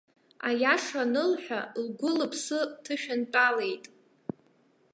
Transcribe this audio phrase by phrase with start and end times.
[0.47, 3.85] Аиаша анылҳәа, лгәылыԥсы ҭышәынтәалеит.